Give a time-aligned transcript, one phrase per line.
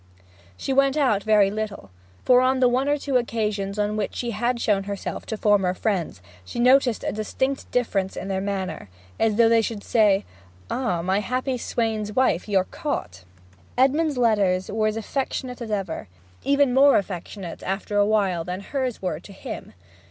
[0.57, 1.91] She went out very little;
[2.25, 5.75] for on the one or two occasions on which she had shown herself to former
[5.75, 10.25] friends she noticed a distinct difference in their manner, as though they should say,
[10.71, 13.25] 'Ah, my happy swain's wife; you're caught!'
[13.77, 16.07] Edmond's letters were as affectionate as ever;
[16.43, 19.73] even more affectionate, after a while, than hers were to him.